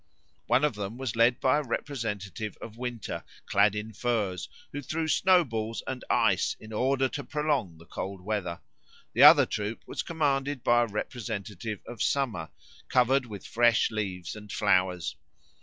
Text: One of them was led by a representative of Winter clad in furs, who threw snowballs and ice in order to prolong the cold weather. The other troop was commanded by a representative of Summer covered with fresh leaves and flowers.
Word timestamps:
One 0.47 0.63
of 0.63 0.73
them 0.73 0.97
was 0.97 1.15
led 1.15 1.39
by 1.39 1.59
a 1.59 1.61
representative 1.61 2.57
of 2.59 2.75
Winter 2.75 3.23
clad 3.45 3.75
in 3.75 3.93
furs, 3.93 4.49
who 4.71 4.81
threw 4.81 5.07
snowballs 5.07 5.83
and 5.85 6.03
ice 6.09 6.55
in 6.59 6.73
order 6.73 7.07
to 7.09 7.23
prolong 7.23 7.77
the 7.77 7.85
cold 7.85 8.19
weather. 8.21 8.61
The 9.13 9.21
other 9.21 9.45
troop 9.45 9.83
was 9.85 10.01
commanded 10.01 10.63
by 10.63 10.81
a 10.81 10.87
representative 10.87 11.81
of 11.85 12.01
Summer 12.01 12.49
covered 12.87 13.27
with 13.27 13.45
fresh 13.45 13.91
leaves 13.91 14.35
and 14.35 14.51
flowers. 14.51 15.17